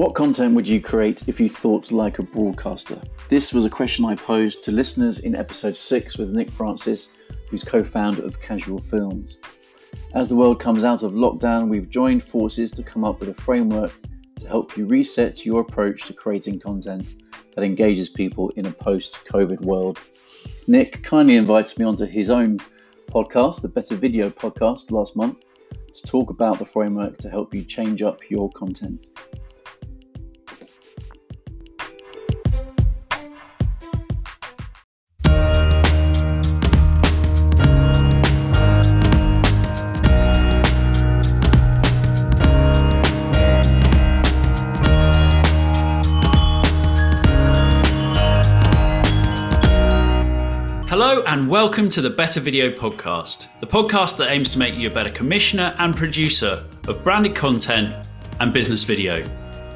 [0.00, 2.98] What content would you create if you thought like a broadcaster?
[3.28, 7.08] This was a question I posed to listeners in episode 6 with Nick Francis,
[7.50, 9.36] who's co founder of Casual Films.
[10.14, 13.34] As the world comes out of lockdown, we've joined forces to come up with a
[13.34, 13.92] framework
[14.38, 17.16] to help you reset your approach to creating content
[17.54, 19.98] that engages people in a post COVID world.
[20.66, 22.58] Nick kindly invited me onto his own
[23.10, 25.44] podcast, the Better Video podcast, last month
[25.94, 29.08] to talk about the framework to help you change up your content.
[51.30, 54.92] And welcome to the Better Video Podcast, the podcast that aims to make you a
[54.92, 57.94] better commissioner and producer of branded content
[58.40, 59.22] and business video.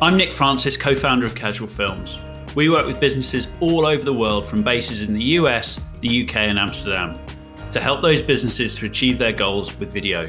[0.02, 2.18] I'm Nick Francis, co founder of Casual Films.
[2.56, 6.38] We work with businesses all over the world from bases in the US, the UK,
[6.38, 7.24] and Amsterdam
[7.70, 10.26] to help those businesses to achieve their goals with video.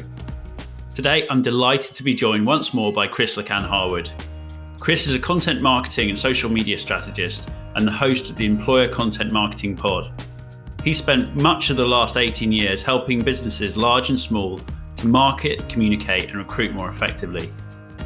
[0.94, 4.12] Today, I'm delighted to be joined once more by Chris LeCan Harwood.
[4.80, 8.88] Chris is a content marketing and social media strategist and the host of the Employer
[8.88, 10.12] Content Marketing Pod.
[10.86, 14.62] He spent much of the last 18 years helping businesses, large and small,
[14.98, 17.52] to market, communicate, and recruit more effectively.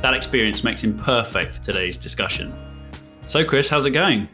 [0.02, 2.53] That experience makes him perfect for today's discussion.
[3.27, 4.30] So, Chris, how's it going?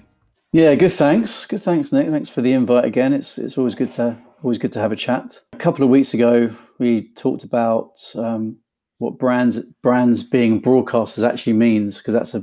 [0.54, 0.92] Yeah, good.
[0.92, 1.48] Thanks.
[1.48, 1.64] Good.
[1.64, 2.08] Thanks, Nick.
[2.08, 3.14] Thanks for the invite again.
[3.14, 5.40] It's it's always good to always good to have a chat.
[5.54, 8.58] A couple of weeks ago, we talked about um,
[9.00, 12.40] what brands brands being broadcasters actually means because that's a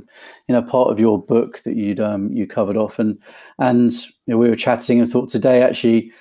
[0.47, 2.99] you know part of your book that you'd um, you covered off.
[2.99, 3.17] And
[3.59, 6.11] and you know, we were chatting and thought today actually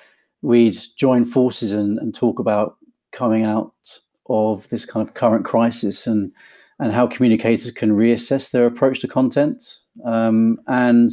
[0.43, 2.77] we'd join forces and, and talk about
[3.13, 3.75] coming out
[4.29, 6.33] of this kind of current crisis and
[6.79, 9.79] and how communicators can reassess their approach to content.
[10.05, 11.13] Um, and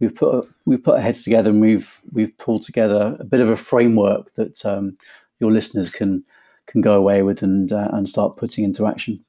[0.00, 3.50] we've put we've put our heads together and we've we've pulled together a bit of
[3.50, 4.96] a framework that um,
[5.40, 6.24] your listeners can
[6.66, 9.24] can go away with and uh, and start putting into action.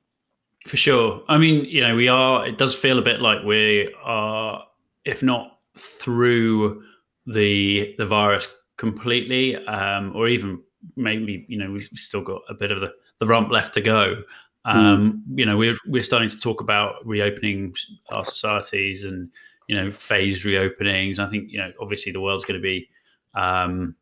[0.65, 1.23] For sure.
[1.29, 2.45] I mean, you know, we are.
[2.45, 4.63] It does feel a bit like we are,
[5.05, 6.83] if not through
[7.25, 8.47] the the virus
[8.77, 10.61] completely, um, or even
[10.95, 14.23] maybe you know we've still got a bit of the, the rump left to go.
[14.65, 15.39] Um, mm.
[15.39, 17.75] You know, we're we're starting to talk about reopening
[18.11, 19.29] our societies and
[19.67, 21.19] you know phased reopenings.
[21.19, 22.89] I think you know obviously the world's going to be
[23.35, 23.95] um,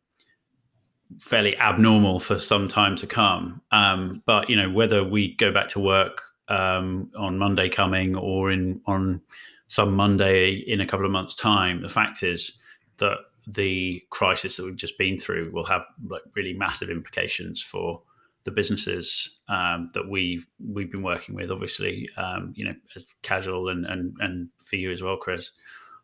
[1.18, 3.60] fairly abnormal for some time to come.
[3.70, 8.50] Um, but you know, whether we go back to work um, on Monday coming or
[8.50, 9.20] in on
[9.68, 12.58] some Monday in a couple of months' time, the fact is
[12.98, 18.02] that the crisis that we've just been through will have like really massive implications for
[18.44, 21.50] the businesses um, that we we've been working with.
[21.50, 25.50] Obviously, um, you know, as casual and and and for you as well, Chris.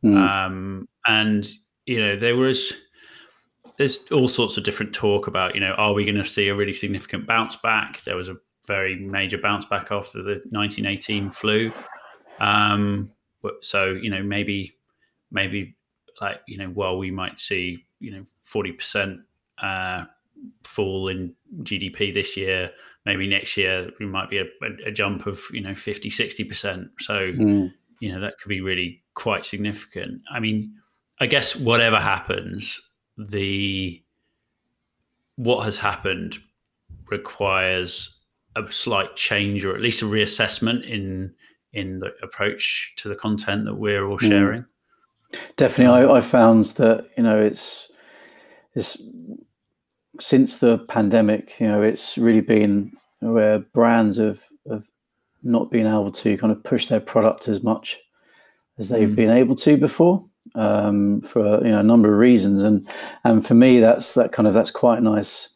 [0.05, 0.87] Mm.
[1.07, 1.53] and
[1.87, 2.73] you know, there was
[3.83, 6.55] there's all sorts of different talk about, you know, are we going to see a
[6.55, 8.01] really significant bounce back?
[8.05, 8.37] There was a
[8.69, 11.73] very major bounce back after the 1918 flu.
[12.39, 13.11] Um,
[13.61, 14.77] so, you know, maybe,
[15.33, 15.75] maybe
[16.21, 19.21] like, you know, while we might see, you know, 40%
[19.61, 20.05] uh,
[20.63, 22.71] fall in GDP this year,
[23.05, 24.45] maybe next year we might be a,
[24.87, 26.89] a jump of, you know, 50, 60%.
[27.01, 27.73] So, mm.
[27.99, 30.23] you know, that could be really quite significant.
[30.33, 30.73] I mean,
[31.19, 32.81] I guess whatever happens,
[33.17, 34.03] the
[35.37, 36.39] what has happened
[37.11, 38.19] requires
[38.57, 41.35] a slight change or at least a reassessment in
[41.73, 44.29] in the approach to the content that we're all mm.
[44.29, 44.65] sharing.
[45.57, 47.89] Definitely, I, I found that you know it's
[48.75, 49.01] it's
[50.21, 54.85] since the pandemic, you know, it's really been where brands have, have
[55.43, 57.99] not been able to kind of push their product as much
[58.79, 59.17] as they've mm.
[59.17, 62.89] been able to before um, for you know a number of reasons, and
[63.25, 65.51] and for me that's that kind of that's quite a nice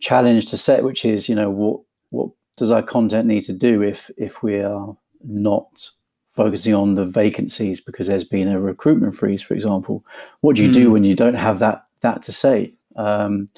[0.00, 1.80] challenge to set, which is you know what
[2.10, 5.90] what does our content need to do if if we are not
[6.34, 10.04] focusing on the vacancies because there's been a recruitment freeze, for example.
[10.40, 10.74] What do you mm.
[10.74, 12.72] do when you don't have that that to say?
[12.96, 13.48] Um,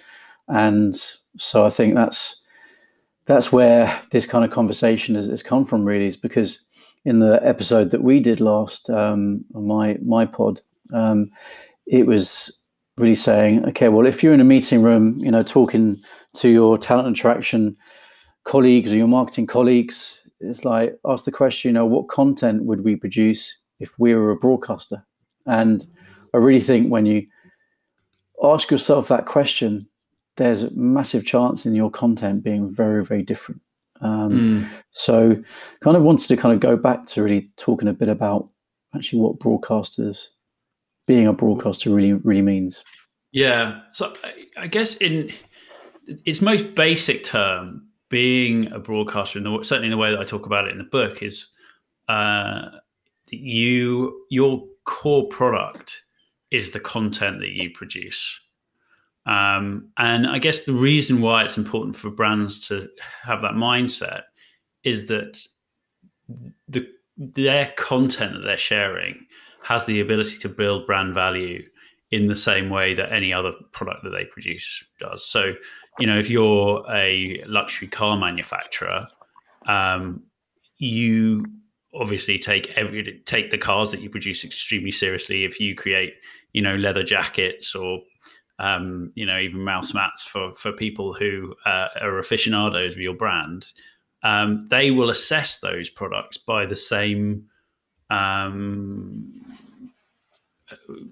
[0.49, 0.94] and
[1.38, 2.41] so I think that's
[3.26, 5.85] that's where this kind of conversation has, has come from.
[5.85, 6.61] Really, is because
[7.06, 10.61] in the episode that we did last um, on my my pod,
[10.93, 11.31] um,
[11.87, 12.61] it was
[12.99, 15.97] really saying, okay, well, if you're in a meeting room, you know, talking
[16.35, 17.76] to your talent attraction
[18.44, 22.82] colleagues or your marketing colleagues, it's like ask the question, you know, what content would
[22.82, 25.06] we produce if we were a broadcaster?
[25.47, 25.87] And
[26.35, 27.26] I really think when you
[28.43, 29.87] ask yourself that question,
[30.37, 33.61] there's a massive chance in your content being very, very different.
[34.01, 34.69] Um, mm.
[34.93, 35.43] So,
[35.83, 38.49] kind of wanted to kind of go back to really talking a bit about
[38.95, 40.19] actually what broadcasters
[41.07, 42.83] being a broadcaster really really means.
[43.33, 44.15] Yeah, so
[44.57, 45.33] I guess in
[46.25, 50.25] its most basic term, being a broadcaster, in the, certainly in the way that I
[50.25, 51.49] talk about it in the book, is
[52.09, 52.69] uh,
[53.31, 56.03] you your core product
[56.51, 58.41] is the content that you produce.
[59.26, 62.88] Um, and I guess the reason why it's important for brands to
[63.23, 64.23] have that mindset
[64.84, 65.44] is that
[66.69, 66.87] the
[67.19, 69.26] their content that they're sharing
[69.62, 71.64] has the ability to build brand value
[72.11, 75.25] in the same way that any other product that they produce does.
[75.25, 75.55] So,
[75.99, 79.08] you know, if you're a luxury car manufacturer,
[79.67, 80.23] um,
[80.78, 81.44] you
[81.94, 85.44] obviously take every take the cars that you produce extremely seriously.
[85.44, 86.14] If you create,
[86.52, 88.00] you know, leather jackets or
[88.58, 93.14] um, you know, even mouse mats for for people who uh, are aficionados of your
[93.14, 93.67] brand,
[94.23, 97.49] um, they will assess those products by the same
[98.11, 99.44] um,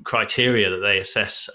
[0.05, 1.50] criteria that they assess.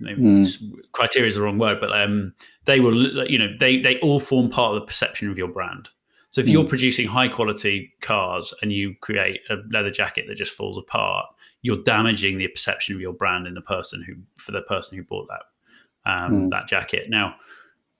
[0.00, 0.72] I mean, mm.
[0.92, 2.34] criteria is the wrong word, but um,
[2.64, 5.88] they will, you know, they they all form part of the perception of your brand.
[6.30, 6.52] So if mm.
[6.52, 11.26] you're producing high quality cars and you create a leather jacket that just falls apart,
[11.62, 15.04] you're damaging the perception of your brand in the person who for the person who
[15.04, 16.50] bought that um, mm.
[16.50, 17.10] that jacket.
[17.10, 17.36] Now,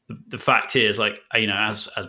[0.09, 2.07] the, the, fact is, like you know, as as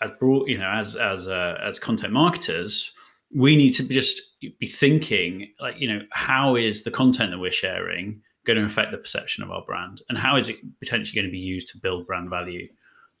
[0.00, 2.92] as broad, you know, as as uh, as content marketers,
[3.34, 4.22] we need to just
[4.58, 8.90] be thinking like you know how is the content that we're sharing going to affect
[8.90, 11.76] the perception of our brand and how is it potentially going to be used to
[11.76, 12.66] build brand value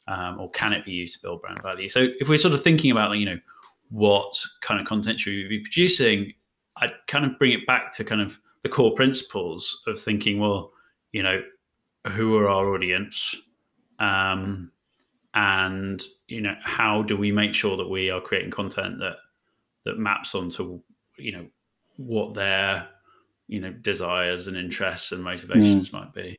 [0.06, 2.62] um, or can it be used to build brand value so if we're sort of
[2.62, 3.38] thinking about like you know
[3.90, 6.32] what kind of content should we be producing
[6.80, 10.72] i'd kind of bring it back to kind of the core principles of thinking well
[11.12, 11.42] you know
[12.08, 13.36] who are our audience
[13.98, 14.70] um,
[15.34, 19.16] and you know how do we make sure that we are creating content that
[19.84, 20.80] that maps onto
[21.16, 21.46] you know
[21.96, 22.88] what their
[23.48, 25.92] you know desires and interests and motivations mm.
[25.92, 26.38] might be.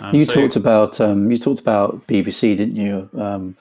[0.00, 3.08] Um, you so, talked about um, you talked about BBC, didn't you?
[3.18, 3.56] Um,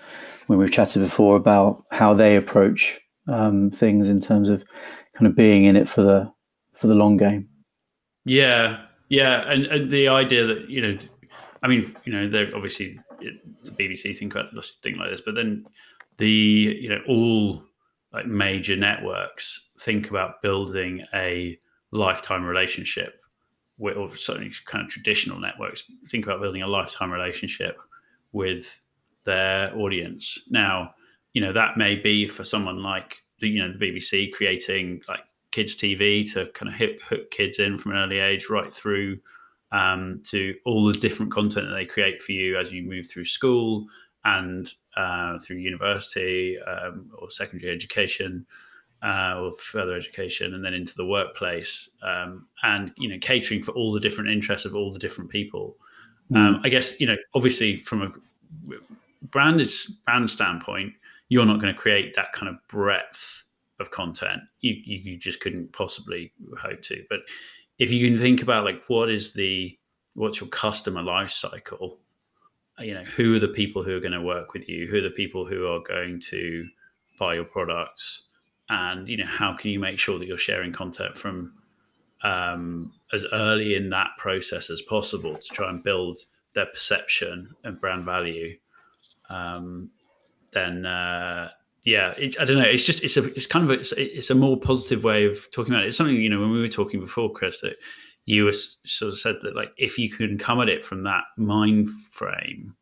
[0.48, 4.64] when we've chatted before about how they approach um, things in terms of
[5.16, 6.32] kind of being in it for the
[6.74, 7.50] for the long game.
[8.26, 10.98] Yeah, yeah, and, and the idea that you know,
[11.64, 15.36] I mean, you know, they're obviously the BBC think about this thing like this, but
[15.36, 15.66] then
[16.18, 17.64] the you know all
[18.14, 21.58] like major networks think about building a
[21.92, 23.22] lifetime relationship
[23.78, 27.78] with, or certainly kind of traditional networks think about building a lifetime relationship
[28.32, 28.80] with
[29.26, 30.40] their audience.
[30.50, 30.94] Now,
[31.34, 35.22] you know, that may be for someone like the, you know, the BBC creating like
[35.52, 39.18] kids TV to kind of hit, hook kids in from an early age right through
[39.72, 43.26] um, to all the different content that they create for you as you move through
[43.26, 43.88] school
[44.26, 48.46] and uh, through university um, or secondary education
[49.04, 53.72] uh, or further education, and then into the workplace, um, and you know, catering for
[53.74, 55.78] all the different interests of all the different people.
[56.32, 56.38] Mm.
[56.38, 58.12] Um, I guess you know, obviously, from a
[59.28, 59.70] branded
[60.06, 60.94] brand standpoint,
[61.30, 63.44] you're not going to create that kind of breadth
[63.80, 64.42] of content.
[64.62, 67.04] You, you just couldn't possibly hope to.
[67.10, 67.22] But
[67.78, 69.78] if you can think about like what is the
[70.14, 72.00] what's your customer life cycle
[72.80, 75.02] you know who are the people who are going to work with you who are
[75.02, 76.66] the people who are going to
[77.20, 78.24] buy your products
[78.70, 81.54] and you know how can you make sure that you're sharing content from
[82.24, 86.18] um, as early in that process as possible to try and build
[86.54, 88.58] their perception and brand value
[89.30, 89.90] um,
[90.56, 91.50] then uh,
[91.84, 94.30] yeah it, i don't know it's just it's a it's kind of a, it's, it's
[94.32, 96.68] a more positive way of talking about it it's something you know when we were
[96.68, 97.76] talking before chris that
[98.26, 98.54] you were
[98.86, 102.76] sort of said that like if you can come at it from that mind frame,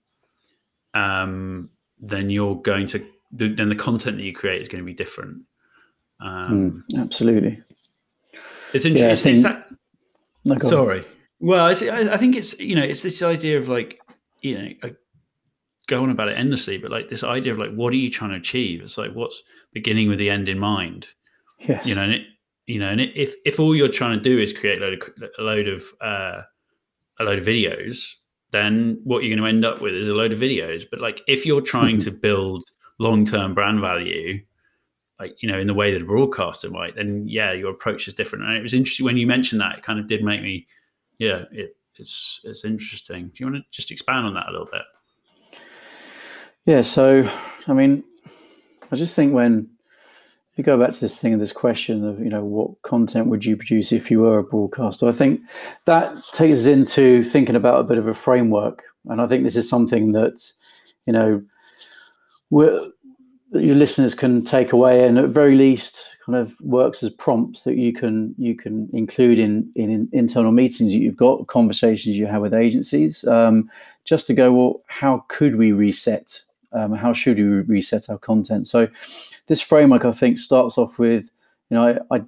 [0.93, 4.93] um, then you're going to then the content that you create is going to be
[4.93, 5.43] different.
[6.21, 7.61] Um, mm, absolutely.
[8.73, 9.35] It's interesting.
[9.35, 9.43] Yeah, think...
[9.43, 9.67] that
[10.45, 10.99] no, sorry.
[10.99, 11.05] On.
[11.39, 13.99] Well, I think it's you know it's this idea of like
[14.41, 14.91] you know I
[15.87, 18.31] go on about it endlessly, but like this idea of like what are you trying
[18.31, 18.81] to achieve?
[18.81, 19.41] It's like what's
[19.73, 21.07] beginning with the end in mind.
[21.59, 21.85] Yes.
[21.85, 22.23] You know, and it,
[22.65, 25.31] you know, and if if all you're trying to do is create a load of
[25.37, 26.41] a load of uh,
[27.19, 28.07] a load of videos,
[28.51, 30.85] then what you're going to end up with is a load of videos.
[30.89, 32.63] But like if you're trying to build
[32.99, 34.41] long term brand value,
[35.19, 38.13] like you know, in the way that a broadcaster might, then yeah, your approach is
[38.13, 38.45] different.
[38.45, 39.77] And it was interesting when you mentioned that.
[39.77, 40.67] It kind of did make me,
[41.17, 43.27] yeah, it, it's it's interesting.
[43.27, 44.81] Do you want to just expand on that a little bit?
[46.65, 46.81] Yeah.
[46.81, 47.29] So,
[47.67, 48.03] I mean,
[48.91, 49.69] I just think when
[50.55, 53.57] you go back to this thing, this question of, you know, what content would you
[53.57, 55.07] produce if you were a broadcaster?
[55.07, 55.41] I think
[55.85, 58.83] that takes us into thinking about a bit of a framework.
[59.05, 60.51] And I think this is something that,
[61.05, 61.43] you know,
[62.51, 67.75] your listeners can take away, and at very least, kind of works as prompts that
[67.75, 72.41] you can you can include in in internal meetings that you've got, conversations you have
[72.41, 73.69] with agencies, um,
[74.05, 76.41] just to go, well, how could we reset?
[76.73, 78.67] Um, how should we reset our content?
[78.67, 78.87] So,
[79.47, 81.29] this framework, I think, starts off with,
[81.69, 82.23] you know, I, I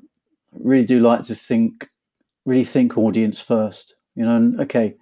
[0.54, 1.90] really do like to think,
[2.46, 3.96] really think audience first.
[4.16, 4.96] You know, and okay,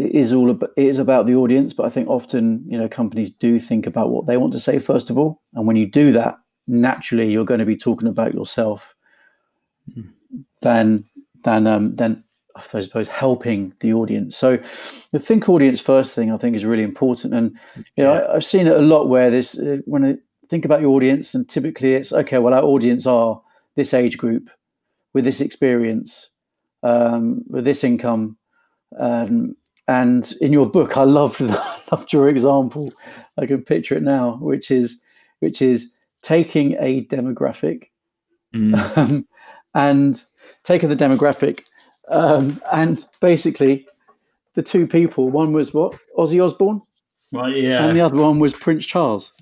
[0.00, 2.88] it is all about, it is about the audience, but I think often you know
[2.88, 5.86] companies do think about what they want to say first of all, and when you
[5.86, 8.94] do that, naturally you're going to be talking about yourself
[9.96, 10.08] mm.
[10.62, 11.04] than
[11.42, 12.24] than um, than
[12.74, 14.36] I suppose helping the audience.
[14.36, 14.58] So
[15.12, 17.58] the think audience first thing I think is really important, and
[17.96, 20.16] you know I, have seen it a lot where this uh, when I
[20.48, 22.38] think about your audience, and typically it's okay.
[22.38, 23.40] Well, our audience are
[23.76, 24.50] this age group
[25.14, 26.28] with this experience,
[26.82, 28.36] um, with this income.
[28.98, 29.56] Um,
[29.88, 31.40] and in your book, I loved
[31.92, 32.92] loved your example.
[33.38, 35.00] I can picture it now, which is
[35.40, 35.90] which is
[36.22, 37.84] taking a demographic
[38.54, 38.96] mm.
[38.96, 39.26] um,
[39.74, 40.22] and
[40.62, 41.62] taking the demographic
[42.10, 43.86] um, and basically
[44.54, 45.30] the two people.
[45.30, 46.82] One was what Ozzy Osbourne,
[47.32, 47.56] right?
[47.56, 49.32] Yeah, and the other one was Prince Charles.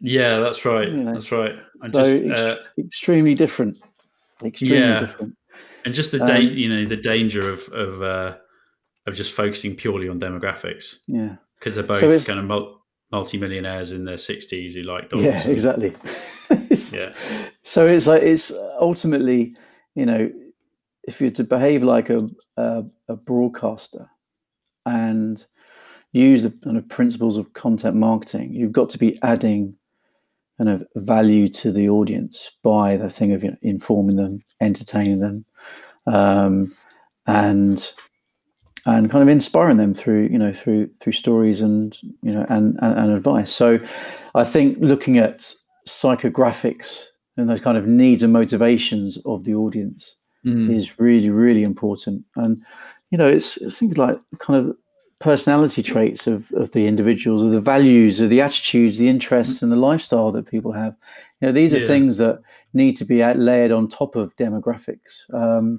[0.00, 0.88] Yeah, that's right.
[0.88, 1.54] You know, that's right.
[1.80, 3.78] so just, ex- uh, extremely different.
[4.44, 4.98] Extremely yeah.
[4.98, 5.36] different.
[5.84, 8.36] And just the da- um, you know the danger of of uh,
[9.06, 10.96] of just focusing purely on demographics.
[11.06, 11.36] Yeah.
[11.58, 15.22] Because they're both so kind of mul- multi-millionaires in their 60s who like dogs.
[15.22, 15.94] Yeah, exactly.
[16.92, 17.12] yeah.
[17.62, 19.54] So it's like, it's ultimately,
[19.94, 20.30] you know,
[21.04, 24.08] if you're to behave like a, a, a broadcaster
[24.86, 25.44] and
[26.12, 29.74] use the kind of principles of content marketing, you've got to be adding
[30.58, 35.20] kind of value to the audience by the thing of you know, informing them, entertaining
[35.20, 35.44] them,
[36.06, 36.74] um,
[37.26, 37.92] and
[38.84, 42.78] and kind of inspiring them through you know through through stories and you know and,
[42.82, 43.50] and, and advice.
[43.50, 43.78] So
[44.34, 45.54] i think looking at
[45.88, 47.04] psychographics
[47.36, 50.74] and those kind of needs and motivations of the audience mm.
[50.74, 52.62] is really really important and
[53.10, 54.76] you know it's, it's things like kind of
[55.18, 59.70] personality traits of, of the individuals or the values or the attitudes the interests and
[59.70, 60.96] the lifestyle that people have
[61.40, 61.86] you know these are yeah.
[61.86, 62.42] things that
[62.74, 65.78] need to be layered on top of demographics um,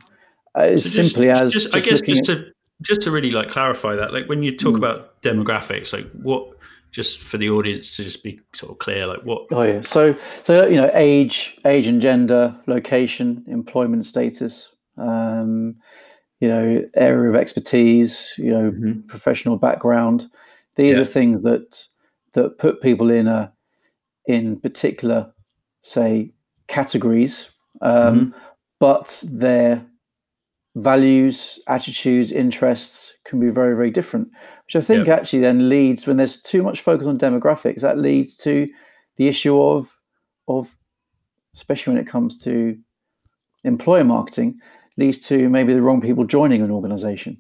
[0.56, 2.54] as so simply as just, just i guess just at, to
[2.84, 4.78] just to really like clarify that, like when you talk mm.
[4.78, 6.50] about demographics, like what
[6.94, 9.48] just for the audience to just be sort of clear, like what?
[9.52, 15.76] Oh yeah, so so you know, age, age and gender, location, employment status, um,
[16.40, 19.02] you know, area of expertise, you know, mm-hmm.
[19.08, 20.30] professional background.
[20.76, 21.02] These yeah.
[21.02, 21.84] are things that
[22.34, 23.52] that put people in a
[24.26, 25.34] in particular,
[25.82, 26.32] say,
[26.68, 27.50] categories,
[27.82, 28.40] um, mm-hmm.
[28.80, 29.84] but they're
[30.76, 34.30] values, attitudes, interests can be very, very different,
[34.66, 35.20] which I think yep.
[35.20, 38.68] actually then leads when there's too much focus on demographics, that leads to
[39.18, 39.98] the issue of
[40.48, 40.76] of
[41.56, 42.78] especially when it comes to
[43.64, 44.58] employer marketing,
[44.98, 47.38] leads to maybe the wrong people joining an organization.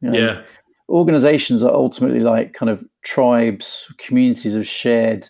[0.00, 0.42] You know, yeah.
[0.88, 5.28] Organizations are ultimately like kind of tribes, communities of shared,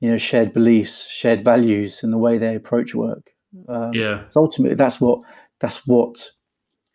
[0.00, 3.30] you know, shared beliefs, shared values in the way they approach work.
[3.68, 4.24] Um, yeah.
[4.30, 5.20] So ultimately that's what
[5.60, 6.30] that's what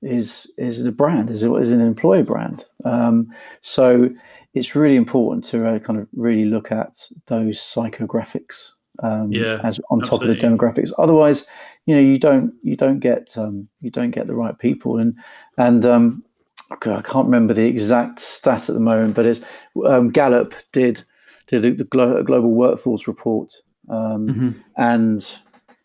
[0.01, 2.65] is is a brand, is, is an employer brand.
[2.85, 3.27] Um,
[3.61, 4.09] so
[4.53, 8.71] it's really important to uh, kind of really look at those psychographics
[9.03, 10.07] um, yeah, as on absolutely.
[10.09, 10.91] top of the demographics.
[10.97, 11.45] Otherwise,
[11.85, 14.97] you know, you don't you don't get um, you don't get the right people.
[14.97, 15.15] And
[15.57, 16.23] and um,
[16.71, 19.41] I can't remember the exact stat at the moment, but it's
[19.85, 21.03] um, Gallup did
[21.47, 23.53] did the, the global workforce report,
[23.89, 24.49] um, mm-hmm.
[24.77, 25.39] and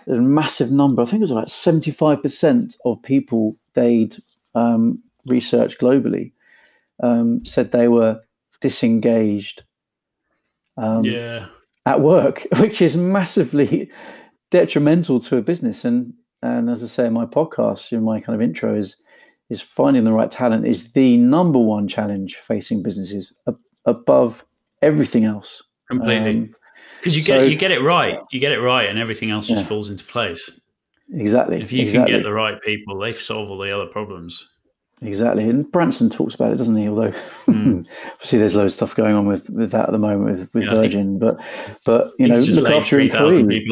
[0.06, 1.02] a massive number.
[1.02, 4.16] I think it was about seventy five percent of people they'd
[4.54, 6.32] um, researched globally
[7.02, 8.20] um, said they were
[8.60, 9.64] disengaged
[10.76, 11.46] um, yeah.
[11.86, 13.90] at work, which is massively
[14.50, 15.84] detrimental to a business.
[15.84, 18.96] And and as I say in my podcast, in my kind of intro is
[19.50, 23.32] is finding the right talent is the number one challenge facing businesses
[23.84, 24.44] above
[24.80, 25.62] everything else.
[25.90, 26.50] Completely,
[27.00, 29.46] because you get so, you get it right, you get it right, and everything else
[29.46, 30.50] just falls into place.
[31.12, 31.62] Exactly.
[31.62, 32.12] If you exactly.
[32.12, 34.48] can get the right people, they solve all the other problems.
[35.02, 36.88] Exactly, and Branson talks about it, doesn't he?
[36.88, 37.10] Although
[37.46, 37.84] mm.
[38.12, 40.64] obviously there's loads of stuff going on with, with that at the moment with, with
[40.64, 41.38] yeah, Virgin, but
[41.84, 43.68] but you know, look after your employees.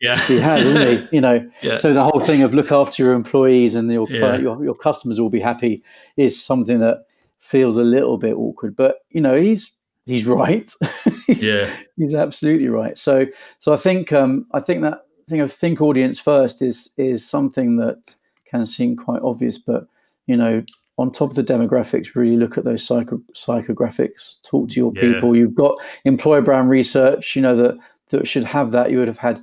[0.00, 1.08] Yeah, he has, isn't he?
[1.12, 1.78] You know, yeah.
[1.78, 4.36] so the whole thing of look after your employees and your, yeah.
[4.38, 5.84] your your customers will be happy
[6.16, 7.04] is something that
[7.38, 8.74] feels a little bit awkward.
[8.74, 9.70] But you know, he's
[10.06, 10.70] he's right.
[11.26, 12.96] he's, yeah, he's absolutely right.
[12.98, 13.26] So
[13.58, 17.76] so I think um, I think that thing of think audience first is is something
[17.76, 18.14] that
[18.50, 19.86] can seem quite obvious, but
[20.26, 20.62] you know,
[20.98, 24.40] on top of the demographics, really look at those psycho, psychographics.
[24.42, 25.00] Talk to your yeah.
[25.00, 25.36] people.
[25.36, 27.34] You've got employer brand research.
[27.34, 27.78] You know that
[28.10, 28.90] that should have that.
[28.90, 29.42] You would have had,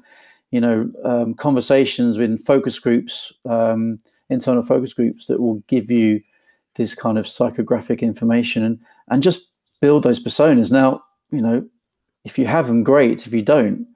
[0.52, 4.00] you know, um, conversations with focus groups, um,
[4.30, 6.22] internal focus groups that will give you
[6.76, 9.49] this kind of psychographic information and and just
[9.82, 10.72] build those personas.
[10.72, 11.68] Now, you know,
[12.26, 13.26] if you have them, great.
[13.26, 13.88] If you don't,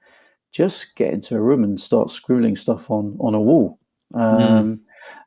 [0.52, 3.78] just get into a room and start scribbling stuff on on a wall.
[4.14, 4.20] Mm.
[4.20, 4.80] Um, mm.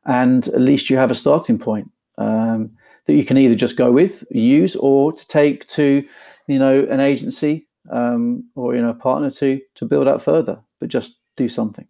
[0.06, 2.72] And at least you have a starting point um,
[3.06, 6.04] that you can either just go with, use, or to take to,
[6.48, 10.62] you know, an agency um, or you know a partner to to build out further.
[10.80, 11.88] But just do something.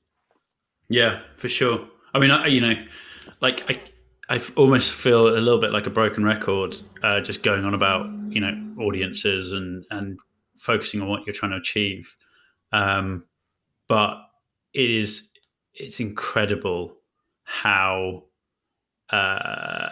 [0.90, 1.88] Yeah, for sure.
[2.14, 2.76] I mean, I, you know,
[3.42, 3.80] like I,
[4.30, 8.08] I almost feel a little bit like a broken record, uh, just going on about
[8.30, 10.20] you know audiences and and
[10.60, 12.16] focusing on what you're trying to achieve.
[12.72, 13.24] Um,
[13.88, 14.18] but
[14.74, 15.24] it is
[15.74, 16.98] it's incredible
[17.44, 18.24] how
[19.10, 19.90] uh,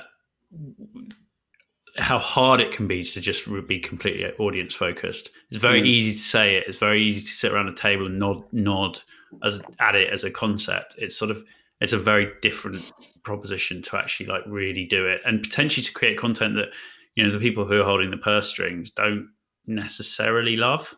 [1.97, 5.29] how hard it can be to just be completely audience focused.
[5.49, 5.87] It's very mm.
[5.87, 6.65] easy to say it.
[6.67, 9.01] It's very easy to sit around a table and nod nod
[9.43, 10.95] as at it as a concept.
[10.97, 11.43] It's sort of
[11.81, 12.91] it's a very different
[13.23, 16.69] proposition to actually like really do it and potentially to create content that
[17.15, 19.29] you know the people who are holding the purse strings don't
[19.67, 20.95] necessarily love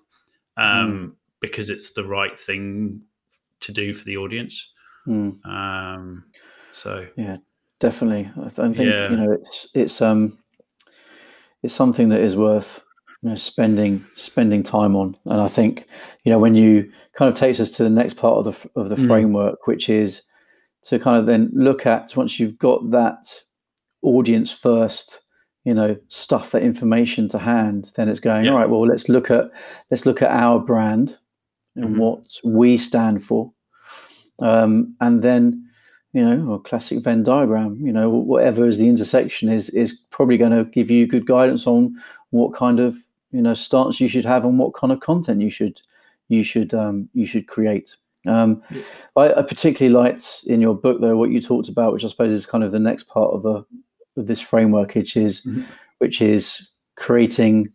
[0.58, 1.16] um, mm.
[1.40, 3.02] because it's the right thing
[3.60, 4.72] to do for the audience.
[5.08, 5.46] Mm.
[5.46, 6.26] Um,
[6.72, 7.38] so yeah,
[7.80, 8.30] definitely.
[8.44, 9.10] I, think yeah.
[9.10, 10.38] you know it's it's um
[11.64, 12.84] it's something that is worth
[13.22, 15.88] you know spending spending time on, and I think
[16.24, 18.90] you know when you kind of takes us to the next part of the of
[18.90, 19.08] the mm.
[19.08, 20.24] framework, which is
[20.88, 23.42] to kind of then look at once you've got that
[24.02, 25.22] audience first
[25.66, 28.52] you know stuff that information to hand then it's going yeah.
[28.52, 29.52] all right well let's look at
[29.92, 31.18] let's look at our brand
[31.76, 32.00] and mm-hmm.
[32.00, 33.52] what we stand for
[34.40, 35.62] um, and then
[36.14, 40.38] you know a classic venn diagram you know whatever is the intersection is is probably
[40.38, 41.94] going to give you good guidance on
[42.30, 42.98] what kind of
[43.32, 45.82] you know stance you should have and what kind of content you should
[46.30, 48.82] you should um, you should create um, yeah.
[49.16, 52.34] I, I, particularly liked in your book though what you talked about which i suppose
[52.34, 53.66] is kind of the next part of a
[54.18, 55.62] of this framework, which is mm-hmm.
[56.00, 57.70] which is creating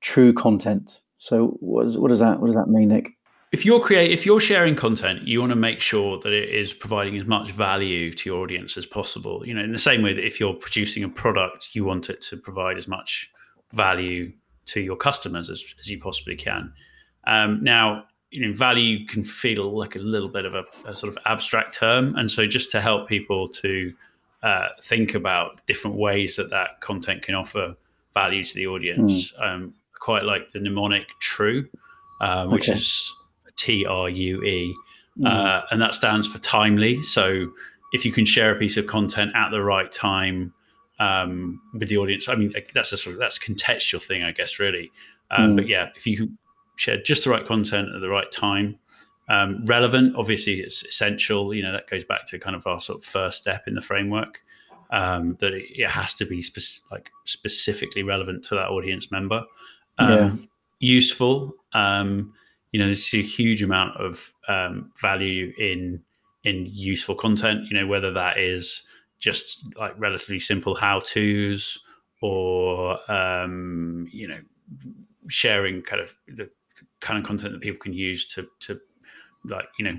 [0.00, 1.00] true content.
[1.18, 3.10] So what, is, what does that what does that mean, Nick?
[3.52, 6.72] If you're create if you're sharing content, you want to make sure that it is
[6.72, 9.46] providing as much value to your audience as possible.
[9.46, 12.20] You know, in the same way that if you're producing a product, you want it
[12.22, 13.30] to provide as much
[13.72, 14.32] value
[14.64, 16.72] to your customers as, as you possibly can.
[17.26, 21.12] Um, now, you know, value can feel like a little bit of a, a, sort
[21.12, 23.92] of abstract term, and so just to help people to
[24.42, 27.76] uh, think about different ways that that content can offer
[28.14, 29.32] value to the audience.
[29.32, 29.46] Mm.
[29.46, 31.68] Um, quite like the mnemonic TRUE,
[32.20, 32.78] uh, which okay.
[32.78, 33.12] is
[33.56, 34.74] T R U E,
[35.18, 35.26] mm.
[35.26, 37.02] uh, and that stands for timely.
[37.02, 37.52] So
[37.92, 40.54] if you can share a piece of content at the right time
[40.98, 44.32] um, with the audience, I mean that's a sort of that's a contextual thing, I
[44.32, 44.90] guess, really.
[45.30, 45.56] Um, mm.
[45.56, 46.38] But yeah, if you can
[46.82, 48.78] share just the right content at the right time,
[49.28, 51.54] um, relevant, obviously, it's essential.
[51.54, 53.80] You know, that goes back to kind of our sort of first step in the
[53.80, 54.40] framework
[54.90, 59.44] um, that it, it, has to be spe- like specifically relevant to that audience member.
[59.98, 60.32] Um, yeah.
[60.80, 61.54] Useful.
[61.72, 62.34] Um,
[62.72, 66.02] you know, there's a huge amount of um, value in
[66.42, 67.68] in useful content.
[67.70, 68.82] You know, whether that is
[69.20, 71.78] just like relatively simple how tos
[72.20, 74.40] or um, you know
[75.28, 76.61] sharing kind of the, the
[77.02, 78.80] kind of content that people can use to to
[79.44, 79.98] like you know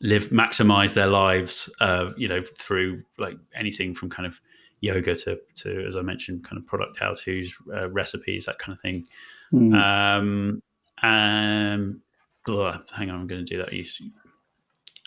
[0.00, 4.40] live maximize their lives uh, you know through like anything from kind of
[4.80, 8.76] yoga to to as i mentioned kind of product how to's uh, recipes that kind
[8.76, 9.06] of thing.
[9.52, 9.74] Mm.
[9.74, 10.62] um
[11.02, 12.02] um
[12.48, 13.72] ugh, hang on i'm going to do that.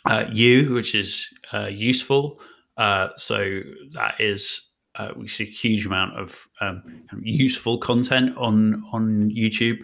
[0.04, 2.40] Uh, you which is uh, useful.
[2.76, 3.62] Uh, so
[3.94, 8.84] that is uh, we see a huge amount of um, kind of useful content on
[8.92, 9.80] on youtube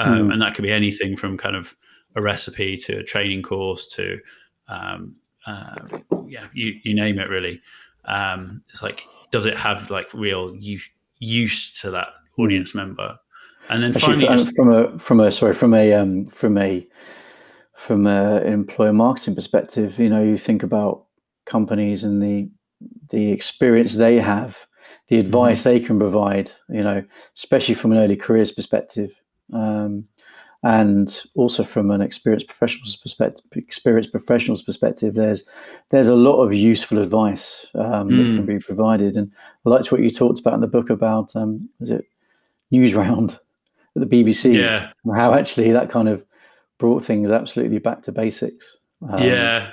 [0.00, 0.32] um, mm.
[0.32, 1.76] and that could be anything from kind of
[2.16, 4.18] a recipe to a training course to
[4.68, 5.14] um,
[5.46, 5.76] uh,
[6.26, 7.60] yeah you, you name it really
[8.06, 12.42] um, it's like does it have like real use, use to that hmm.
[12.42, 13.18] audience member
[13.68, 14.56] and then Actually, finally, just...
[14.56, 16.86] from a from a sorry from a um, from a
[17.74, 21.04] from a employer marketing perspective you know you think about
[21.46, 22.50] companies and the
[23.10, 24.66] the experience they have
[25.08, 25.26] the mm-hmm.
[25.26, 25.68] advice mm-hmm.
[25.68, 27.04] they can provide you know
[27.36, 29.20] especially from an early careers perspective
[29.52, 30.04] um,
[30.62, 35.42] and also from an experienced professional's perspective experienced professional's perspective there's
[35.88, 38.16] there's a lot of useful advice um, mm.
[38.16, 38.44] that can hmm.
[38.44, 39.32] be provided and
[39.64, 42.04] i liked what you talked about in the book about um, was it
[42.70, 43.38] newsround
[43.96, 46.22] at the bbc yeah how actually that kind of
[46.76, 48.76] brought things absolutely back to basics
[49.08, 49.70] um, yeah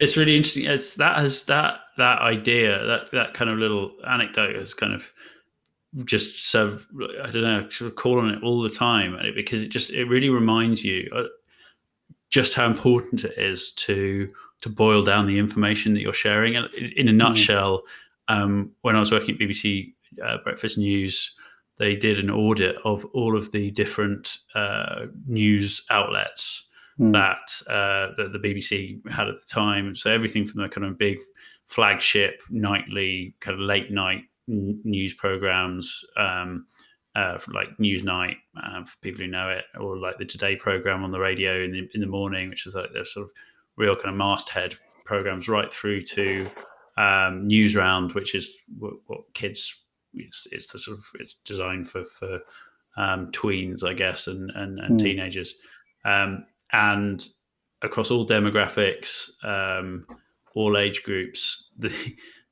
[0.00, 0.64] it's really interesting.
[0.64, 5.06] It's that has that that idea that that kind of little anecdote has kind of
[6.04, 6.78] just so
[7.22, 10.04] I don't know sort of call on it all the time because it just it
[10.04, 11.24] really reminds you uh,
[12.30, 14.28] just how important it is to
[14.62, 16.56] to boil down the information that you're sharing.
[16.56, 17.16] And in a hmm.
[17.16, 17.82] nutshell,
[18.28, 18.34] mm.
[18.36, 21.32] um, when I was working at BBC uh, Breakfast News,
[21.78, 27.12] they did an audit of all of the different uh, news outlets mm.
[27.12, 29.96] that uh, that the BBC had at the time.
[29.96, 31.18] So everything from the kind of big
[31.66, 36.04] flagship nightly kind of late night n- news programs.
[36.16, 36.66] Um,
[37.16, 41.10] uh, like Newsnight uh, for people who know it, or like the Today program on
[41.10, 43.32] the radio in the in the morning, which is like their sort of
[43.76, 46.46] real kind of masthead programs, right through to
[46.96, 49.74] um, Newsround, which is what, what kids
[50.14, 52.40] it's, it's, the sort of it's designed for for
[52.96, 55.02] um, tweens, I guess, and and, and mm.
[55.02, 55.54] teenagers,
[56.04, 57.26] um, and
[57.82, 60.06] across all demographics, um,
[60.54, 61.92] all age groups, the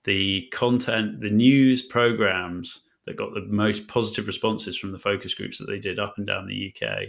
[0.08, 5.58] the content, the news programs that got the most positive responses from the focus groups
[5.58, 7.08] that they did up and down the UK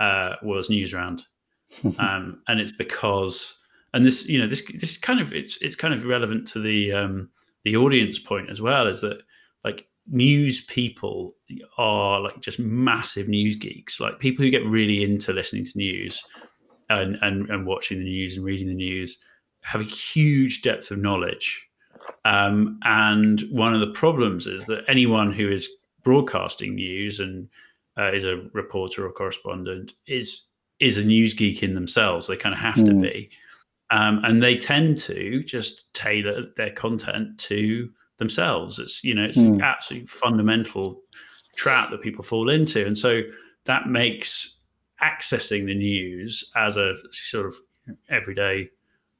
[0.00, 1.22] uh, was Newsround,
[2.00, 3.56] um, and it's because
[3.94, 6.92] and this you know this this kind of it's it's kind of relevant to the
[6.92, 7.30] um,
[7.64, 9.22] the audience point as well is that
[9.62, 11.36] like news people
[11.78, 14.00] are like just massive news geeks.
[14.00, 16.24] Like people who get really into listening to news
[16.90, 19.18] and and, and watching the news and reading the news
[19.60, 21.68] have a huge depth of knowledge
[22.24, 25.68] um, and one of the problems is that anyone who is
[26.04, 27.48] broadcasting news and
[27.98, 30.42] uh, is a reporter or correspondent is
[30.80, 32.26] is a news geek in themselves.
[32.26, 32.86] They kind of have mm.
[32.86, 33.30] to be,
[33.90, 38.78] um, and they tend to just tailor their content to themselves.
[38.78, 39.54] It's you know it's mm.
[39.54, 41.00] an absolute fundamental
[41.56, 43.22] trap that people fall into, and so
[43.64, 44.58] that makes
[45.02, 47.56] accessing the news as a sort of
[48.08, 48.68] everyday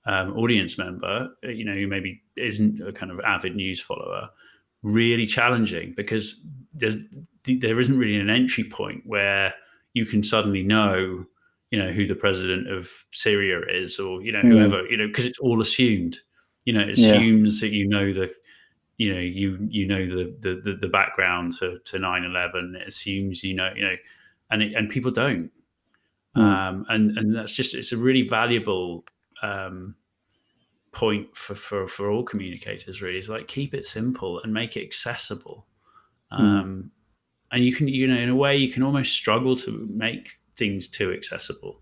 [0.05, 4.29] um, audience member, uh, you know, who maybe isn't a kind of avid news follower,
[4.83, 6.41] really challenging because
[6.75, 6.97] there's
[7.45, 9.55] there isn't really an entry point where
[9.95, 11.25] you can suddenly know,
[11.71, 14.49] you know, who the president of Syria is, or you know, mm.
[14.49, 16.19] whoever, you know, because it's all assumed.
[16.65, 17.69] You know, it assumes yeah.
[17.69, 18.33] that you know the,
[18.97, 22.77] you know, you you know the the the, the background to to nine eleven.
[22.81, 23.97] It assumes you know, you know,
[24.51, 25.51] and it, and people don't.
[26.37, 26.43] Mm.
[26.43, 29.05] Um, and and that's just it's a really valuable
[29.43, 29.97] um,
[30.93, 34.83] point for, for for all communicators really is like keep it simple and make it
[34.83, 35.67] accessible
[36.33, 36.39] mm.
[36.39, 36.91] um,
[37.51, 40.87] and you can you know in a way you can almost struggle to make things
[40.87, 41.81] too accessible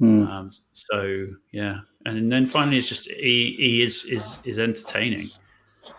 [0.00, 0.26] mm.
[0.28, 5.28] um, so yeah and then finally it's just he, he is is is entertaining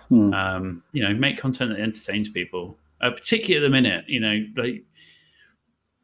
[0.09, 0.33] mm.
[0.33, 4.45] um, you know make content that entertains people uh, particularly at the minute you know
[4.55, 4.81] like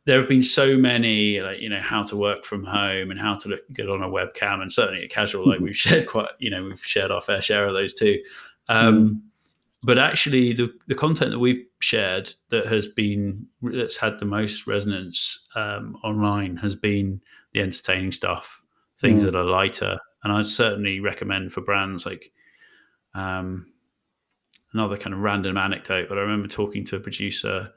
[0.05, 3.35] there have been so many like you know how to work from home and how
[3.35, 6.49] to look good on a webcam and certainly a casual like we've shared quite you
[6.49, 8.21] know we've shared our fair share of those too
[8.69, 9.21] um, mm.
[9.83, 14.67] but actually the, the content that we've shared that has been that's had the most
[14.67, 17.21] resonance um, online has been
[17.53, 18.61] the entertaining stuff
[18.99, 19.25] things mm.
[19.25, 22.31] that are lighter and i certainly recommend for brands like
[23.13, 23.71] um,
[24.73, 27.71] another kind of random anecdote but i remember talking to a producer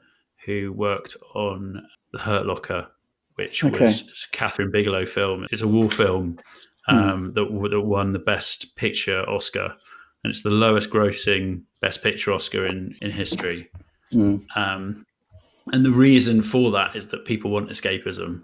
[0.45, 1.81] who worked on
[2.11, 2.87] the Hurt Locker,
[3.35, 3.85] which okay.
[3.85, 5.47] was Kathryn Bigelow film.
[5.51, 6.39] It's a war film
[6.87, 6.95] hmm.
[6.95, 7.33] um, mm.
[7.33, 9.75] that, that won the Best Picture Oscar,
[10.23, 13.69] and it's the lowest grossing Best Picture Oscar in in history.
[14.13, 14.45] Mm.
[14.55, 15.05] Um,
[15.71, 18.43] and the reason for that is that people want escapism,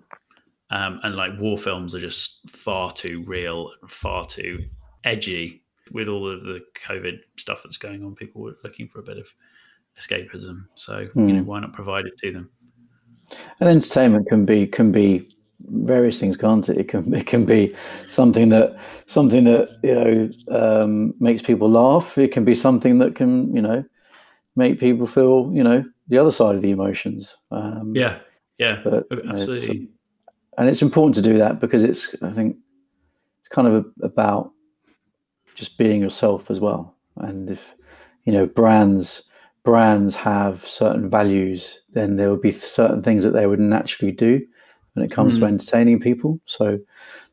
[0.71, 4.65] um, and like war films are just far too real and far too
[5.03, 8.15] edgy with all of the COVID stuff that's going on.
[8.15, 9.27] People were looking for a bit of
[9.99, 11.27] escapism, so mm.
[11.27, 11.47] you know hmm.
[11.47, 12.49] why not provide it to them?
[13.59, 15.29] And entertainment can be can be
[15.69, 16.77] various things, can't it?
[16.77, 17.75] It can it can be
[18.09, 22.17] something that something that you know um, makes people laugh.
[22.17, 23.83] It can be something that can you know
[24.55, 27.35] make people feel you know the other side of the emotions.
[27.51, 28.19] Um, yeah,
[28.57, 29.77] yeah, but, absolutely.
[29.77, 29.91] It's,
[30.57, 32.57] and it's important to do that because it's I think
[33.39, 34.51] it's kind of a, about
[35.55, 36.95] just being yourself as well.
[37.17, 37.73] And if
[38.25, 39.23] you know brands
[39.63, 44.45] brands have certain values, then there will be certain things that they would naturally do
[44.93, 45.41] when it comes mm.
[45.41, 46.39] to entertaining people.
[46.45, 46.79] So,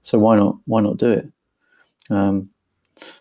[0.02, 0.56] so why not?
[0.66, 1.28] Why not do it?
[2.10, 2.50] Um,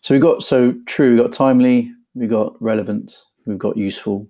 [0.02, 1.12] so we got so true.
[1.12, 1.92] We got timely.
[2.16, 3.24] We got relevant.
[3.46, 4.28] We've got useful,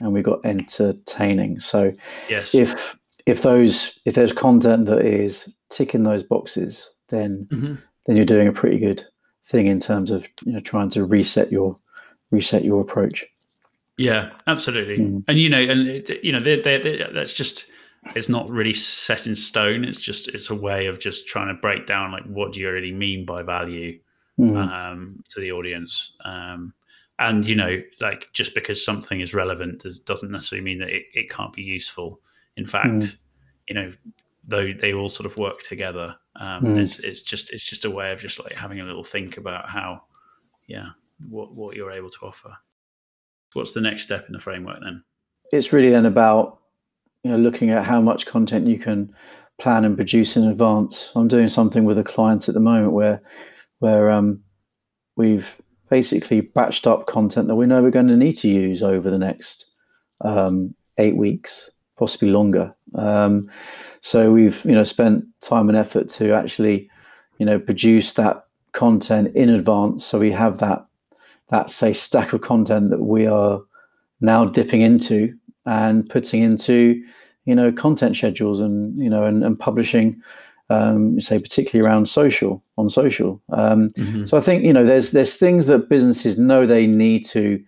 [0.00, 1.60] and we got entertaining.
[1.60, 1.92] So,
[2.28, 2.96] yes, if
[3.26, 7.74] if those if there's content that is ticking those boxes, then mm-hmm.
[8.06, 9.04] then you're doing a pretty good
[9.46, 11.76] thing in terms of you know trying to reset your
[12.30, 13.26] reset your approach.
[14.00, 14.98] Yeah, absolutely.
[14.98, 15.24] Mm.
[15.28, 17.66] And you know, and you know, they're, they're, they're, that's just
[18.16, 19.84] it's not really set in stone.
[19.84, 22.70] It's just it's a way of just trying to break down like what do you
[22.70, 24.00] really mean by value,
[24.38, 24.56] mm.
[24.56, 26.12] um, to the audience.
[26.24, 26.72] Um,
[27.18, 31.02] and you know, like just because something is relevant does, doesn't necessarily mean that it,
[31.12, 32.20] it can't be useful.
[32.56, 33.16] In fact, mm.
[33.68, 33.90] you know,
[34.48, 36.78] though they all sort of work together, um, mm.
[36.78, 39.68] it's, it's just it's just a way of just like having a little think about
[39.68, 40.04] how,
[40.66, 40.86] yeah,
[41.28, 42.56] what what you're able to offer.
[43.52, 45.02] What's the next step in the framework then?
[45.52, 46.58] It's really then about
[47.24, 49.14] you know looking at how much content you can
[49.58, 51.12] plan and produce in advance.
[51.14, 53.22] I'm doing something with a client at the moment where
[53.80, 54.42] where um,
[55.16, 59.10] we've basically batched up content that we know we're going to need to use over
[59.10, 59.66] the next
[60.22, 62.74] um, eight weeks, possibly longer.
[62.94, 63.50] Um,
[64.00, 66.88] so we've you know spent time and effort to actually
[67.38, 70.86] you know produce that content in advance, so we have that
[71.50, 73.60] that a stack of content that we are
[74.20, 75.34] now dipping into
[75.66, 77.02] and putting into
[77.44, 80.20] you know content schedules and you know and, and publishing
[80.68, 83.42] um, say particularly around social on social.
[83.50, 84.24] Um, mm-hmm.
[84.24, 87.62] so i think you know there's there's things that businesses know they need to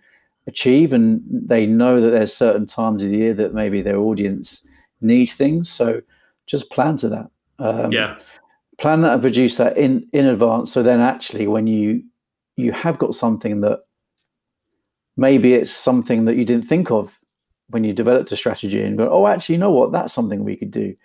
[0.47, 4.65] achieve and they know that there's certain times of the year that maybe their audience
[5.01, 5.69] need things.
[5.69, 6.01] So
[6.47, 7.29] just plan to that.
[7.59, 8.17] Um, yeah.
[8.79, 10.71] plan that and produce that in in advance.
[10.71, 12.03] So then actually when you
[12.55, 13.81] you have got something that
[15.17, 17.19] maybe it's something that you didn't think of
[17.69, 19.91] when you developed a strategy and go, oh, actually, you know what?
[19.91, 20.95] That's something we could do.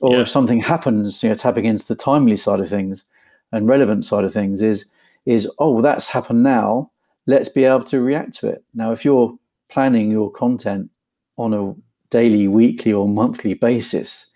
[0.00, 0.22] Or yeah.
[0.22, 3.04] if something happens, you know, tapping into the timely side of things
[3.52, 4.86] and relevant side of things is
[5.26, 6.90] is oh, that's happened now.
[7.26, 8.64] Let's be able to react to it.
[8.74, 9.36] Now, if you're
[9.68, 10.90] planning your content
[11.36, 11.74] on a
[12.10, 14.26] daily, weekly, or monthly basis,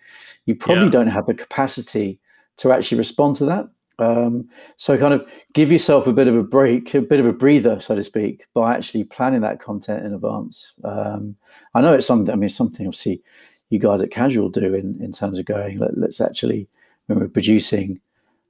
[0.45, 0.91] you probably yeah.
[0.91, 2.21] don't have the capacity
[2.59, 3.69] to actually respond to that.
[3.99, 7.33] Um, so kind of give yourself a bit of a break, a bit of a
[7.33, 10.73] breather, so to speak, by actually planning that content in advance.
[10.85, 11.37] Um,
[11.75, 12.33] I know it's something.
[12.33, 13.23] I mean, something obviously
[13.71, 15.79] you guys at Casual do in in terms of going.
[15.79, 16.69] Let, us actually
[17.07, 18.01] when we're producing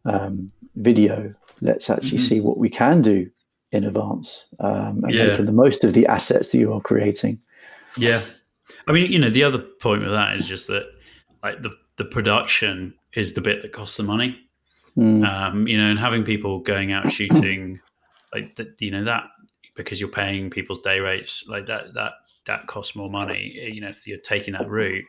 [0.05, 2.27] um, video, let's actually mm-hmm.
[2.27, 3.31] see what we can do
[3.73, 5.27] in advance um, and yeah.
[5.27, 7.39] making the most of the assets that you are creating.
[7.97, 8.23] Yeah,
[8.89, 10.87] I mean, you know, the other point with that is just that
[11.43, 14.46] like the the production is the bit that costs the money
[14.97, 15.29] Mm.
[15.29, 17.81] Um, you know, and having people going out shooting,
[18.35, 19.25] like that, you know, that
[19.75, 22.13] because you're paying people's day rates, like that, that
[22.47, 23.59] that costs more money.
[23.61, 25.05] Eh, you know, if you're taking that route,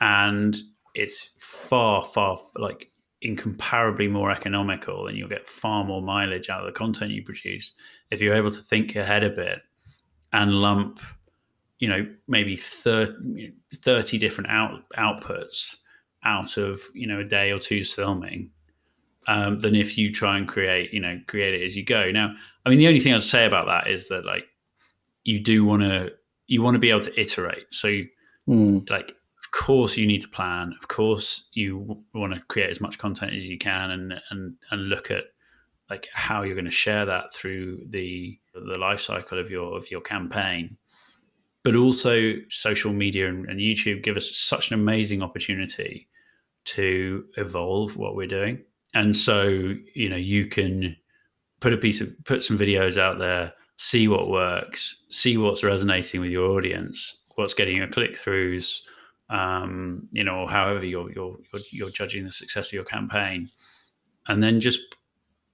[0.00, 0.56] and
[0.94, 2.90] it's far, far like
[3.22, 7.72] incomparably more economical, and you'll get far more mileage out of the content you produce
[8.10, 9.60] if you're able to think ahead a bit
[10.32, 11.00] and lump,
[11.78, 15.76] you know, maybe 30, 30 different out, outputs
[16.24, 18.50] out of you know a day or two's filming
[19.28, 22.10] um, than if you try and create, you know, create it as you go.
[22.10, 24.44] Now, I mean, the only thing I'd say about that is that like
[25.22, 26.12] you do want to
[26.46, 27.66] you want to be able to iterate.
[27.70, 28.00] So,
[28.48, 28.88] mm.
[28.88, 30.72] like, of course, you need to plan.
[30.80, 34.88] Of course, you want to create as much content as you can, and and and
[34.88, 35.24] look at
[35.90, 39.90] like how you're going to share that through the the life cycle of your of
[39.90, 40.78] your campaign.
[41.64, 46.08] But also, social media and, and YouTube give us such an amazing opportunity
[46.64, 48.64] to evolve what we're doing
[48.94, 50.96] and so you know you can
[51.60, 56.20] put a piece of put some videos out there see what works see what's resonating
[56.20, 58.80] with your audience what's getting your click throughs
[59.30, 63.50] um, you know however you're, you're you're you're judging the success of your campaign.
[64.26, 64.80] And then just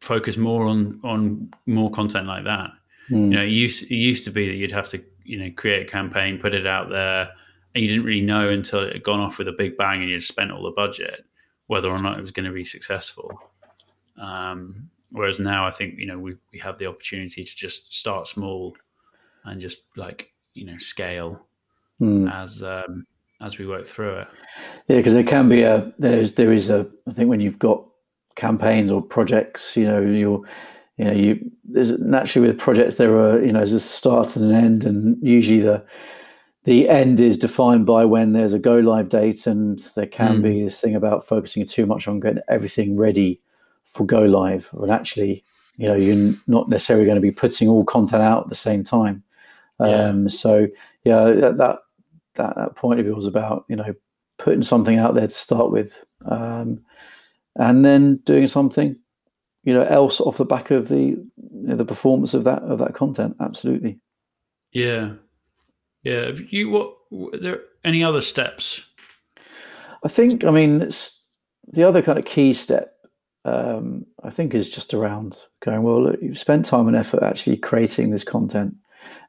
[0.01, 2.71] focus more on on more content like that.
[3.11, 3.31] Mm.
[3.31, 5.87] you know it used, it used to be that you'd have to you know create
[5.87, 7.31] a campaign put it out there
[7.75, 10.11] and you didn't really know until it had gone off with a big bang and
[10.11, 11.27] you'd spent all the budget
[11.67, 13.41] whether or not it was going to be successful.
[14.21, 18.29] Um, whereas now, I think you know we we have the opportunity to just start
[18.29, 18.77] small
[19.45, 21.47] and just like you know scale
[22.01, 22.33] mm.
[22.33, 23.07] as um,
[23.41, 24.29] as we work through it.
[24.89, 27.85] Yeah, because there can be a there's there is a I think when you've got
[28.37, 30.43] campaigns or projects, you know, you're
[30.97, 34.45] you know you there's naturally with projects there are you know there's a start and
[34.47, 35.85] an end, and usually the
[36.65, 40.43] the end is defined by when there's a go live date, and there can mm.
[40.43, 43.41] be this thing about focusing too much on getting everything ready
[43.85, 44.67] for go live.
[44.73, 45.45] When actually,
[45.77, 48.83] you know, you're not necessarily going to be putting all content out at the same
[48.83, 49.23] time.
[49.79, 50.07] Yeah.
[50.07, 50.69] Um, so
[51.05, 51.79] yeah, that, that
[52.37, 53.95] that point of view was about you know
[54.39, 56.83] putting something out there to start with, um,
[57.57, 58.97] and then doing something
[59.65, 62.79] you know else off the back of the you know, the performance of that of
[62.79, 63.37] that content.
[63.41, 63.99] Absolutely.
[64.73, 65.13] Yeah,
[66.05, 66.27] yeah.
[66.27, 66.95] Have you what?
[67.13, 68.83] Are there any other steps?
[70.05, 70.45] I think.
[70.45, 71.23] I mean, it's
[71.67, 72.93] the other kind of key step.
[73.47, 75.83] Um, I think is just around going.
[75.83, 78.75] Well, look, you've spent time and effort actually creating this content,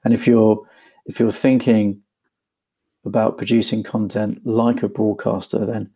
[0.03, 0.59] and if you're
[1.05, 2.01] if you're thinking
[3.05, 5.89] about producing content like a broadcaster, then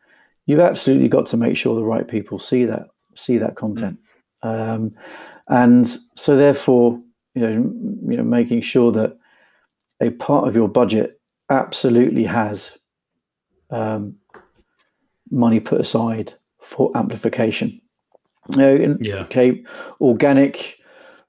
[0.46, 3.98] you've absolutely got to make sure the right people see that see that content.
[4.44, 4.70] Mm.
[4.76, 4.96] Um,
[5.48, 7.02] and so therefore,
[7.36, 7.50] you know,
[8.08, 9.18] you know, making sure that
[10.02, 12.78] a part of your budget absolutely has
[13.70, 14.16] um,
[15.32, 17.82] money put aside for amplification.
[18.56, 19.16] You know, Yeah.
[19.24, 19.64] Okay,
[20.02, 20.78] organic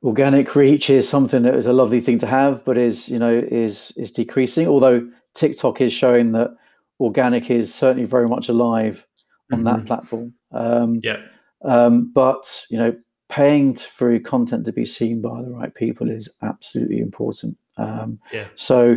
[0.02, 3.32] organic reach is something that is a lovely thing to have, but is you know
[3.32, 4.66] is is decreasing.
[4.66, 6.56] Although TikTok is showing that
[6.98, 9.06] organic is certainly very much alive
[9.52, 9.86] on that Mhm.
[9.86, 10.34] platform.
[10.52, 11.20] Um, Yeah.
[11.62, 12.94] um, but you know,
[13.28, 17.56] paying t- for your content to be seen by the right people is absolutely important.
[17.80, 18.46] Um, Yeah.
[18.54, 18.90] So,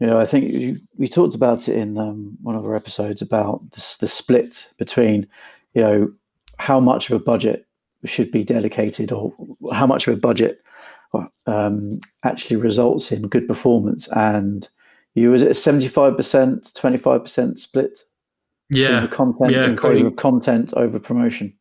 [0.00, 3.22] you know, I think you, we talked about it in um, one of our episodes
[3.22, 5.26] about this, the split between,
[5.74, 6.12] you know,
[6.58, 7.66] how much of a budget
[8.04, 9.32] should be dedicated or
[9.72, 10.60] how much of a budget
[11.46, 14.08] um, actually results in good performance.
[14.08, 14.68] And
[15.14, 18.04] you was it a seventy-five percent, twenty-five percent split?
[18.70, 19.06] Yeah.
[19.08, 21.54] content Yeah, according- content over promotion.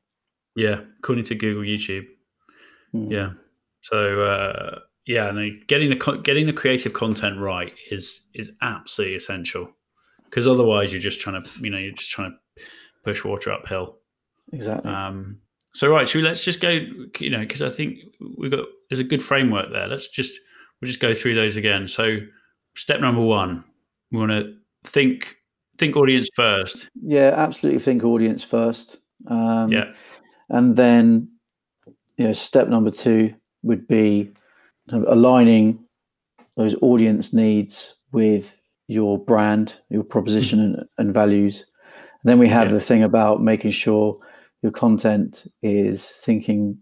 [0.56, 0.82] Yeah.
[1.00, 2.06] According to Google, YouTube.
[2.94, 3.12] Mm.
[3.12, 3.32] Yeah.
[3.82, 9.70] So uh, yeah, no, getting the getting the creative content right is is absolutely essential
[10.26, 12.64] because otherwise you're just trying to you know you're just trying to
[13.04, 13.98] push water uphill.
[14.54, 14.92] exactly.
[14.92, 15.40] Um,
[15.74, 16.80] so right, we let's just go
[17.20, 18.00] you know because I think
[18.38, 19.88] we've got there's a good framework there.
[19.88, 20.34] Let's just
[20.82, 21.88] we'll just go through those again.
[21.88, 22.18] So
[22.76, 23.64] step number one,
[24.12, 25.36] we want to think
[25.78, 26.90] think audience first.
[27.02, 27.80] yeah, absolutely.
[27.80, 28.98] Think audience first.
[29.28, 29.94] Um, Yeah.
[30.50, 31.30] and then
[32.18, 34.32] you know, step number two would be
[34.90, 35.80] kind of aligning
[36.56, 41.66] those audience needs with your brand, your proposition, and, and values.
[42.24, 42.74] And then we have Yeah.
[42.76, 44.18] the thing about making sure
[44.64, 46.78] your content is thinking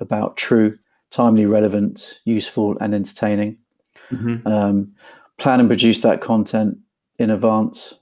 [0.00, 0.76] about true,
[1.10, 3.58] timely, relevant, useful, and entertaining.
[4.10, 4.46] Mhm.
[4.46, 4.92] um,
[5.38, 6.76] plan and produce that content
[7.18, 7.94] in advance.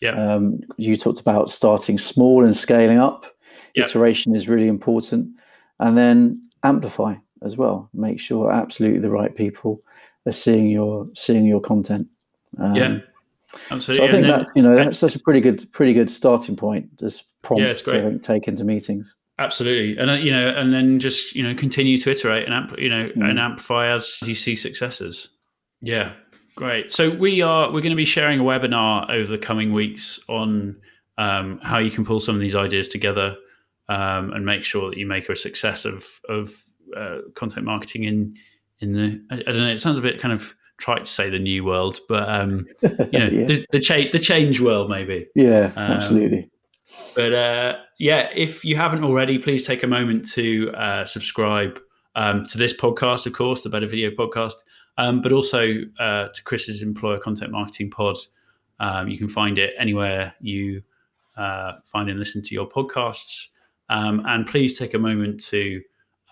[0.00, 0.14] Yeah.
[0.16, 3.26] Um, you talked about starting small and scaling up.
[3.74, 3.84] Yeah.
[3.84, 5.28] Iteration is really important,
[5.78, 7.88] and then amplify as well.
[7.92, 9.82] Make sure absolutely the right people
[10.26, 12.06] are seeing your seeing your content.
[12.58, 12.98] Um, Yeah,
[13.52, 14.06] So absolutely.
[14.06, 16.96] I think then- that's you know that's that's a pretty good pretty good starting point.
[16.98, 18.02] Just prompt Yeah, it's great.
[18.02, 19.14] to take into meetings.
[19.38, 22.78] Absolutely, and uh, you know, and then just you know, continue to iterate and amp-
[22.78, 23.30] you know, Mm.
[23.30, 25.28] and amplify as you see successes.
[25.80, 26.12] Yeah,
[26.54, 26.92] great.
[26.92, 30.76] So we are we're going to be sharing a webinar over the coming weeks on
[31.18, 33.36] um, how you can pull some of these ideas together
[33.88, 36.62] um, and make sure that you make a success of of
[36.96, 38.36] uh, content marketing in
[38.80, 39.72] in the I, I don't know.
[39.72, 42.88] It sounds a bit kind of trite to say the new world, but um, you
[42.88, 45.26] know, yeah, the the, cha- the change world maybe.
[45.34, 46.50] yeah um, absolutely.
[47.14, 51.80] But uh, yeah, if you haven't already, please take a moment to uh, subscribe
[52.14, 54.56] um, to this podcast, of course, the Better Video Podcast,
[54.98, 58.16] um, but also uh, to Chris's Employer Content Marketing Pod.
[58.80, 60.82] Um, you can find it anywhere you
[61.36, 63.46] uh, find and listen to your podcasts.
[63.88, 65.82] Um, and please take a moment to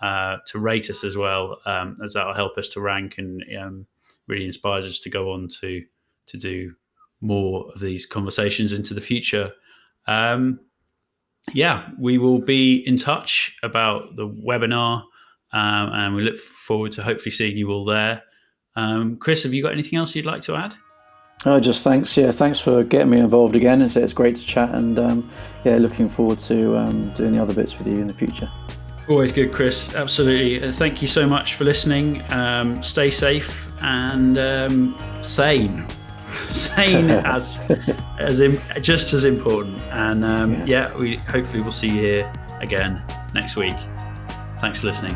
[0.01, 3.43] uh, to rate us as well, um, as that will help us to rank and
[3.59, 3.85] um,
[4.27, 5.83] really inspires us to go on to
[6.27, 6.73] to do
[7.21, 9.51] more of these conversations into the future.
[10.07, 10.59] Um,
[11.53, 15.03] yeah, we will be in touch about the webinar,
[15.53, 18.23] um, and we look forward to hopefully seeing you all there.
[18.75, 20.75] Um, Chris, have you got anything else you'd like to add?
[21.45, 22.15] Oh, just thanks.
[22.15, 23.81] Yeah, thanks for getting me involved again.
[23.81, 25.31] It's, it's great to chat, and um,
[25.63, 28.49] yeah, looking forward to doing the other bits with you in the future.
[29.09, 29.93] Always good, Chris.
[29.95, 30.63] Absolutely.
[30.63, 32.23] Uh, thank you so much for listening.
[32.31, 35.85] Um, stay safe and um, sane.
[36.29, 37.59] sane as
[38.19, 39.79] as in, just as important.
[39.91, 40.89] And um, Yeah.
[40.91, 43.01] yeah, we hopefully we'll see you here again
[43.33, 43.75] next week.
[44.59, 45.15] Thanks for listening.